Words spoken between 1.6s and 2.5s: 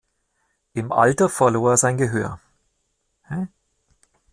er sein Gehör.